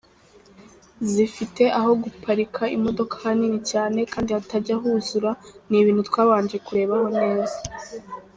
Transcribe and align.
zifite 1.13 1.63
aho 1.79 1.91
guparika 2.03 2.63
imodoka 2.77 3.13
hanini 3.23 3.59
cyane 3.71 3.99
kandi 4.13 4.29
hatajya 4.37 4.75
huzura, 4.81 5.31
ni 5.69 5.77
ibintu 5.81 6.01
twabanje 6.09 6.55
kurebaho 6.65 7.07
neza. 7.19 7.57